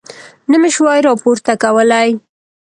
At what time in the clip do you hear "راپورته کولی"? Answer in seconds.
1.07-2.09